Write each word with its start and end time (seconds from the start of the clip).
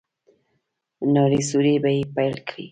نارې 1.13 1.41
سورې 1.49 1.73
يې 1.95 2.03
پيل 2.15 2.33
کړې. 2.47 2.65